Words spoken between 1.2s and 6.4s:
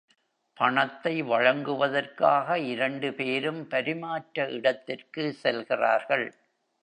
வழங்குவதற்காக இரண்டு பேரும் பரிமாற்ற இடத்திற்கு செல்கிறார்கள்.